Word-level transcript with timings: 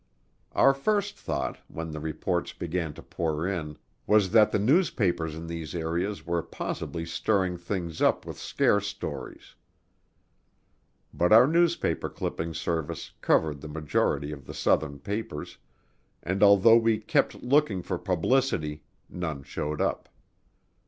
Our 0.53 0.73
first 0.73 1.15
thought, 1.15 1.59
when 1.67 1.91
the 1.91 1.99
reports 1.99 2.53
began 2.53 2.95
to 2.95 3.03
pour 3.03 3.45
in, 3.47 3.77
was 4.07 4.31
that 4.31 4.51
the 4.51 4.57
newspapers 4.57 5.35
in 5.35 5.45
these 5.45 5.75
areas 5.75 6.25
were 6.25 6.41
possibly 6.41 7.05
stirring 7.05 7.55
things 7.55 8.01
up 8.01 8.25
with 8.25 8.39
scare 8.39 8.79
stories, 8.79 9.53
but 11.13 11.31
our 11.31 11.45
newspaper 11.45 12.09
clipping 12.09 12.55
service 12.55 13.11
covered 13.21 13.61
the 13.61 13.67
majority 13.67 14.31
of 14.31 14.47
the 14.47 14.55
southern 14.55 14.97
papers, 14.97 15.59
and 16.23 16.41
although 16.41 16.77
we 16.77 16.97
kept 16.97 17.43
looking 17.43 17.83
for 17.83 17.99
publicity, 17.99 18.81
none 19.07 19.43
showed 19.43 19.79
up. 19.79 20.09